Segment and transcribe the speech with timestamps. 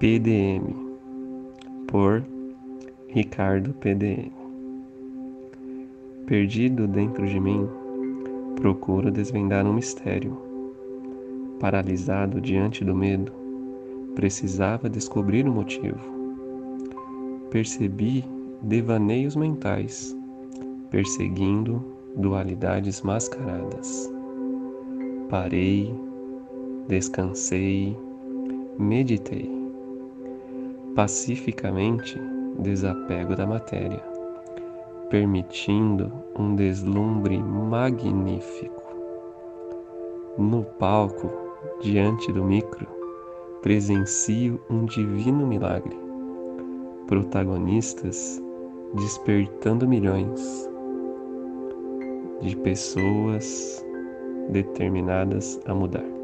[0.00, 0.96] PDM
[1.86, 2.24] por
[3.08, 4.32] Ricardo PDM.
[6.24, 7.68] Perdido dentro de mim,
[8.56, 10.38] procuro desvendar um mistério.
[11.60, 13.30] Paralisado diante do medo,
[14.14, 16.00] precisava descobrir o motivo.
[17.50, 18.24] Percebi
[18.62, 20.16] devaneios mentais,
[20.88, 21.84] perseguindo
[22.16, 24.10] dualidades mascaradas.
[25.28, 25.94] Parei,
[26.88, 27.94] descansei,
[28.78, 29.59] meditei.
[30.94, 32.20] Pacificamente
[32.58, 34.02] desapego da matéria,
[35.08, 38.82] permitindo um deslumbre magnífico.
[40.36, 41.30] No palco,
[41.80, 42.86] diante do micro,
[43.62, 45.96] presencio um divino milagre.
[47.06, 48.42] Protagonistas
[48.94, 50.68] despertando milhões
[52.40, 53.84] de pessoas
[54.50, 56.19] determinadas a mudar.